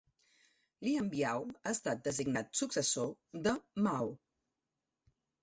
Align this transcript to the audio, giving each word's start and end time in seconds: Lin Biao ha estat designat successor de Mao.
Lin 0.85 1.09
Biao 1.11 1.43
ha 1.65 1.73
estat 1.73 2.01
designat 2.07 2.57
successor 2.61 3.13
de 3.49 3.55
Mao. 3.91 4.11